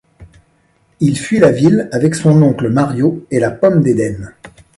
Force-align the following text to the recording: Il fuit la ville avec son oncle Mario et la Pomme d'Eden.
Il 0.99 1.15
fuit 1.15 1.37
la 1.37 1.51
ville 1.51 1.87
avec 1.91 2.15
son 2.15 2.41
oncle 2.41 2.69
Mario 2.71 3.23
et 3.29 3.39
la 3.39 3.51
Pomme 3.51 3.83
d'Eden. 3.83 4.33